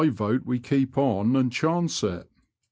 [0.01, 2.27] 1 vote we keep on and chance it."